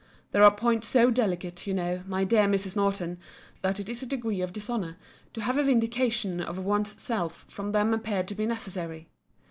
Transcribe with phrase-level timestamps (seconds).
[0.31, 2.75] There are points so delicate, you know, my dear Mrs.
[2.75, 3.19] Norton,
[3.61, 4.97] that it is a degree of dishonour
[5.33, 9.09] to have a vindication of one's self from them appear to be necessary.